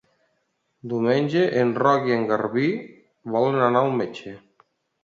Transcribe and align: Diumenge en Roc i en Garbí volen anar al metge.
Diumenge 0.93 1.43
en 1.65 1.75
Roc 1.83 2.09
i 2.13 2.17
en 2.17 2.27
Garbí 2.33 2.67
volen 3.39 3.63
anar 3.71 3.87
al 3.89 3.97
metge. 4.03 4.37